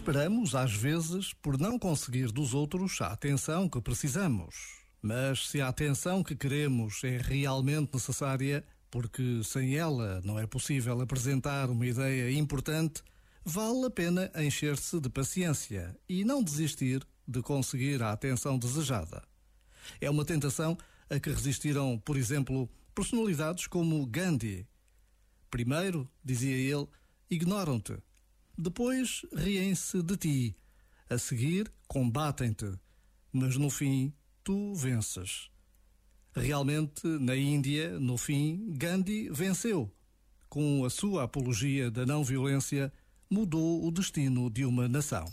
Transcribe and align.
Desesperamos, 0.00 0.54
às 0.54 0.72
vezes, 0.72 1.34
por 1.34 1.58
não 1.58 1.78
conseguir 1.78 2.32
dos 2.32 2.54
outros 2.54 3.02
a 3.02 3.08
atenção 3.08 3.68
que 3.68 3.82
precisamos. 3.82 4.78
Mas 5.02 5.46
se 5.50 5.60
a 5.60 5.68
atenção 5.68 6.24
que 6.24 6.34
queremos 6.34 7.04
é 7.04 7.18
realmente 7.18 7.92
necessária, 7.92 8.64
porque 8.90 9.42
sem 9.44 9.76
ela 9.76 10.22
não 10.24 10.38
é 10.38 10.46
possível 10.46 10.98
apresentar 11.02 11.68
uma 11.68 11.84
ideia 11.84 12.32
importante, 12.32 13.02
vale 13.44 13.84
a 13.84 13.90
pena 13.90 14.32
encher-se 14.36 14.98
de 14.98 15.10
paciência 15.10 15.94
e 16.08 16.24
não 16.24 16.42
desistir 16.42 17.06
de 17.28 17.42
conseguir 17.42 18.02
a 18.02 18.10
atenção 18.10 18.58
desejada. 18.58 19.22
É 20.00 20.08
uma 20.08 20.24
tentação 20.24 20.78
a 21.10 21.20
que 21.20 21.28
resistiram, 21.28 21.98
por 21.98 22.16
exemplo, 22.16 22.70
personalidades 22.94 23.66
como 23.66 24.06
Gandhi. 24.06 24.66
Primeiro, 25.50 26.08
dizia 26.24 26.56
ele, 26.56 26.88
ignoram-te 27.28 27.98
depois 28.60 29.22
riem-se 29.34 30.02
de 30.02 30.16
ti. 30.16 30.56
A 31.08 31.18
seguir, 31.18 31.72
combatem-te. 31.88 32.72
Mas 33.32 33.56
no 33.56 33.70
fim, 33.70 34.12
tu 34.44 34.74
vences. 34.74 35.50
Realmente, 36.34 37.06
na 37.06 37.34
Índia, 37.34 37.98
no 37.98 38.16
fim, 38.16 38.72
Gandhi 38.76 39.28
venceu. 39.30 39.92
Com 40.48 40.84
a 40.84 40.90
sua 40.90 41.24
apologia 41.24 41.90
da 41.90 42.06
não-violência, 42.06 42.92
mudou 43.28 43.86
o 43.86 43.90
destino 43.90 44.50
de 44.50 44.64
uma 44.64 44.88
nação. 44.88 45.24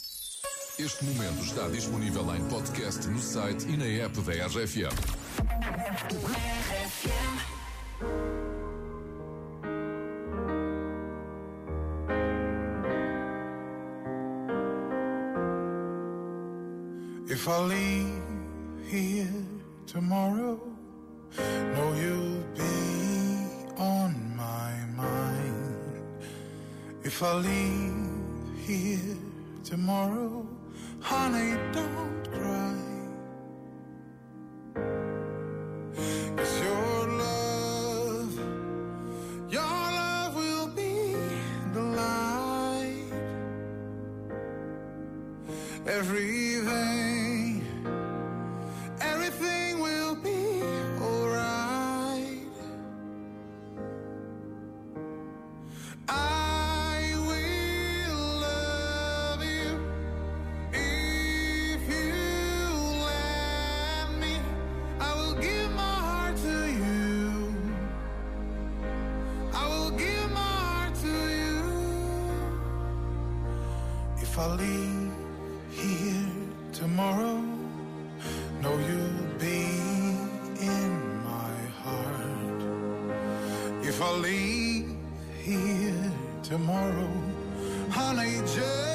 Este 0.80 1.04
momento 1.06 1.44
está 1.44 1.68
disponível 1.70 2.36
em 2.36 2.48
podcast 2.50 3.08
no 3.08 3.20
site 3.20 3.68
e 3.68 3.76
na 3.78 3.86
app 3.86 4.22
da 4.22 4.46
RFM. 4.46 4.94
If 17.30 17.50
I 17.50 17.60
leave 17.60 18.24
here 18.88 19.28
tomorrow, 19.86 20.62
know 21.38 21.94
you'll 22.02 22.46
be 22.56 23.76
on 23.76 24.34
my 24.38 24.72
mind. 24.96 26.24
If 27.04 27.22
I 27.22 27.34
leave 27.34 28.66
here 28.66 29.18
tomorrow, 29.66 30.48
honey, 31.02 31.58
don't 31.74 32.32
cry. 32.32 32.78
Your 36.64 37.08
love, 37.24 38.40
your 39.50 39.82
love 40.00 40.34
will 40.34 40.68
be 40.68 41.14
the 41.74 41.82
light. 41.82 43.12
Everything 45.86 46.38
everything 46.68 47.17
If 74.38 74.44
I 74.44 74.56
leave 74.56 75.12
here 75.72 76.32
tomorrow 76.72 77.42
know 78.62 78.78
you'll 78.88 79.40
be 79.40 79.66
in 80.62 81.24
my 81.24 81.56
heart. 81.82 82.62
If 83.84 84.00
I 84.00 84.12
leave 84.12 84.96
here 85.42 86.12
tomorrow, 86.44 87.12
honey, 87.90 88.42
just 88.42 88.87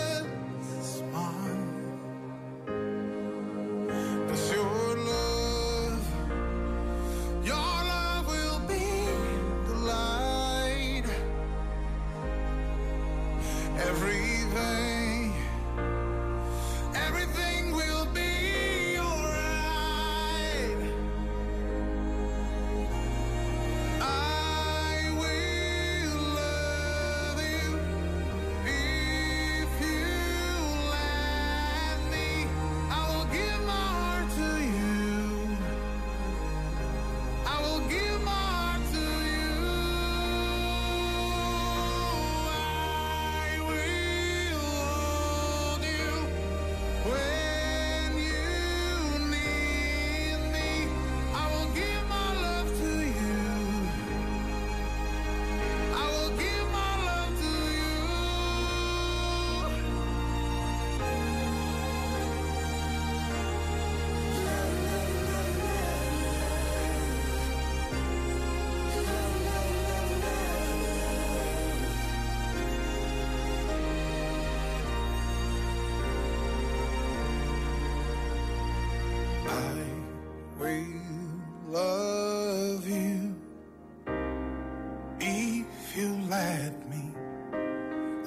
if 85.93 85.99
you 85.99 86.19
let 86.29 86.73
me. 86.89 87.03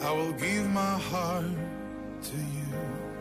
I 0.01 0.11
will 0.11 0.33
give 0.33 0.69
my 0.69 0.99
heart 0.99 1.45
to 2.23 2.37
you. 2.37 3.14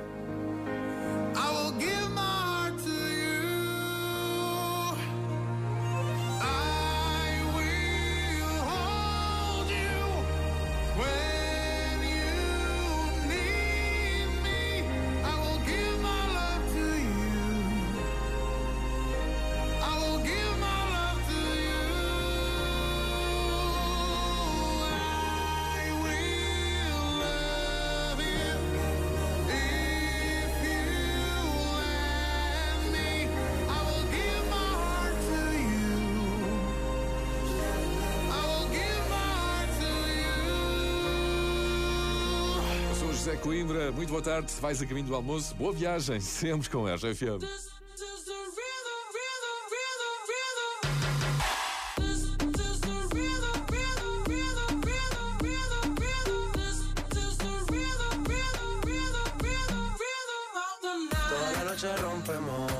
José 43.24 43.38
Coimbra, 43.38 43.90
muito 43.90 44.10
boa 44.10 44.20
tarde. 44.20 44.52
Vais 44.60 44.82
a 44.82 44.86
caminho 44.86 45.06
do 45.06 45.14
almoço. 45.14 45.54
Boa 45.54 45.72
viagem, 45.72 46.20
sempre 46.20 46.68
com 46.68 46.86
a 46.86 46.94
RFM. 46.94 47.40
Rompemos, 62.00 62.72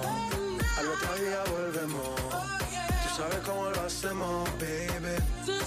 al 0.78 0.88
otro 0.88 1.14
día 1.18 1.42
volvemos. 1.50 2.20
Tú 3.02 3.16
sabes 3.16 3.38
cómo 3.46 3.70
lo 3.70 3.80
hacemos, 3.80 4.48
baby. 4.58 5.64